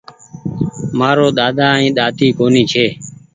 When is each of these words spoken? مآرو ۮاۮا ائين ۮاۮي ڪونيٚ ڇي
مآرو 0.97 1.27
ۮاۮا 1.37 1.67
ائين 1.75 1.91
ۮاۮي 1.97 2.27
ڪونيٚ 2.37 2.69
ڇي 2.71 2.85